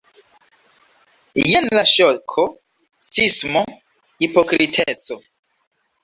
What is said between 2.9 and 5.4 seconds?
sismo, hipokriteco.